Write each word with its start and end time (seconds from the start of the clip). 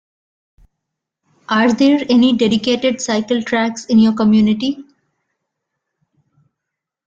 Are 1.47 1.71
there 1.71 2.03
any 2.09 2.35
dedicated 2.35 2.99
cycle 3.01 3.43
tracks 3.43 3.85
in 3.85 3.99
your 3.99 4.15
community? 4.15 4.83